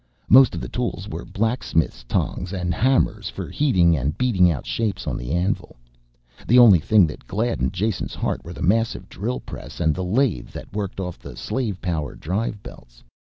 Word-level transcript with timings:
Most 0.29 0.55
of 0.55 0.61
the 0.61 0.67
tools 0.67 1.07
were 1.07 1.23
blacksmith's 1.25 2.03
tongs 2.05 2.53
and 2.53 2.73
hammers 2.73 3.29
for 3.29 3.49
heating 3.49 3.95
and 3.95 4.17
beating 4.17 4.49
out 4.49 4.65
shapes 4.65 5.05
on 5.05 5.15
the 5.15 5.29
anvil. 5.31 5.75
The 6.47 6.57
only 6.57 6.79
things 6.79 7.07
that 7.09 7.27
gladdened 7.27 7.73
Jason's 7.73 8.15
heart 8.15 8.43
were 8.43 8.53
the 8.53 8.63
massive 8.63 9.07
drill 9.09 9.41
press 9.41 9.79
and 9.79 9.95
lathe 9.95 10.47
that 10.49 10.73
worked 10.73 10.99
off 10.99 11.19
the 11.19 11.37
slave 11.37 11.79
power 11.83 12.15
drive 12.15 12.63
belts. 12.63 13.03